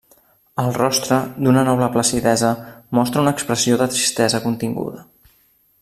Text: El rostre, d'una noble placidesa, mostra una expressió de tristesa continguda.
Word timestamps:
El 0.61 0.71
rostre, 0.77 1.19
d'una 1.47 1.63
noble 1.67 1.89
placidesa, 1.97 2.49
mostra 3.01 3.23
una 3.27 3.35
expressió 3.39 3.79
de 3.83 3.89
tristesa 3.93 4.41
continguda. 4.49 5.07